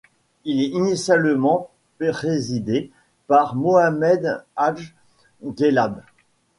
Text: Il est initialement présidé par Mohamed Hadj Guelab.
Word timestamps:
Il 0.45 0.59
est 0.63 0.69
initialement 0.69 1.69
présidé 1.99 2.89
par 3.27 3.53
Mohamed 3.55 4.43
Hadj 4.55 4.95
Guelab. 5.45 6.01